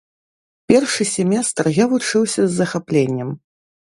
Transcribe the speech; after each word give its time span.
Першы 0.71 1.03
семестр 1.15 1.65
я 1.75 1.85
вучыўся 1.91 2.41
з 2.45 2.51
захапленнем. 2.61 3.29